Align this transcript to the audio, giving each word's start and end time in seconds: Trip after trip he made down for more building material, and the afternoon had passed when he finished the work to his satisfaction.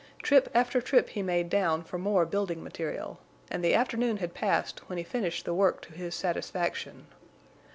Trip 0.23 0.49
after 0.55 0.81
trip 0.81 1.09
he 1.09 1.21
made 1.21 1.47
down 1.47 1.83
for 1.83 1.99
more 1.99 2.25
building 2.25 2.63
material, 2.63 3.19
and 3.51 3.63
the 3.63 3.75
afternoon 3.75 4.17
had 4.17 4.33
passed 4.33 4.79
when 4.89 4.97
he 4.97 5.03
finished 5.03 5.45
the 5.45 5.53
work 5.53 5.79
to 5.83 5.93
his 5.93 6.15
satisfaction. 6.15 7.05